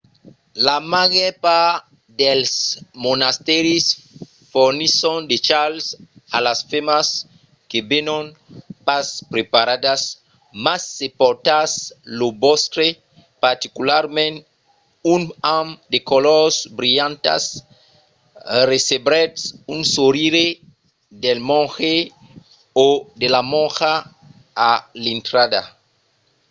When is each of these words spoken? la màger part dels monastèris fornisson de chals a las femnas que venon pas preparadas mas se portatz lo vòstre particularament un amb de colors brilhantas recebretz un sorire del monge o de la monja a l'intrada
la 0.65 0.75
màger 0.93 1.31
part 1.45 1.81
dels 2.21 2.51
monastèris 3.05 3.85
fornisson 4.51 5.19
de 5.31 5.37
chals 5.47 5.85
a 6.35 6.37
las 6.47 6.59
femnas 6.71 7.07
que 7.69 7.79
venon 7.91 8.25
pas 8.87 9.07
preparadas 9.33 10.01
mas 10.65 10.81
se 10.97 11.07
portatz 11.19 11.73
lo 12.19 12.27
vòstre 12.43 12.87
particularament 13.45 14.35
un 15.15 15.21
amb 15.57 15.69
de 15.93 15.99
colors 16.11 16.57
brilhantas 16.79 17.43
recebretz 18.71 19.39
un 19.73 19.79
sorire 19.95 20.47
del 21.23 21.39
monge 21.49 21.95
o 22.85 22.87
de 23.21 23.27
la 23.35 23.41
monja 23.53 23.93
a 24.69 24.71
l'intrada 25.03 25.61